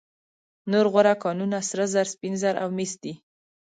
[0.71, 3.13] نور غوره کانونه سره زر، سپین زر او مس دي.